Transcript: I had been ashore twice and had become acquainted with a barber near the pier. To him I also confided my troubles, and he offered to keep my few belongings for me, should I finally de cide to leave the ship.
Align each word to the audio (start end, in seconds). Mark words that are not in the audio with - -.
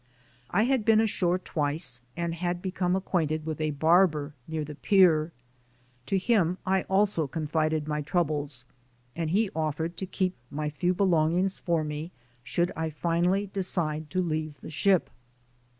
I 0.49 0.63
had 0.63 0.83
been 0.83 0.99
ashore 0.99 1.37
twice 1.37 2.01
and 2.17 2.33
had 2.33 2.59
become 2.59 2.95
acquainted 2.95 3.45
with 3.45 3.61
a 3.61 3.69
barber 3.77 4.33
near 4.47 4.65
the 4.65 4.73
pier. 4.73 5.31
To 6.07 6.17
him 6.17 6.57
I 6.65 6.85
also 6.85 7.27
confided 7.27 7.87
my 7.87 8.01
troubles, 8.01 8.65
and 9.15 9.29
he 9.29 9.51
offered 9.55 9.97
to 9.97 10.07
keep 10.07 10.33
my 10.49 10.71
few 10.71 10.95
belongings 10.95 11.59
for 11.59 11.83
me, 11.83 12.09
should 12.43 12.71
I 12.75 12.89
finally 12.89 13.51
de 13.53 13.61
cide 13.61 14.09
to 14.09 14.23
leave 14.23 14.61
the 14.61 14.71
ship. 14.71 15.11